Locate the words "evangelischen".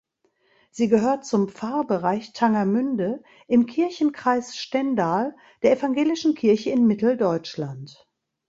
5.73-6.33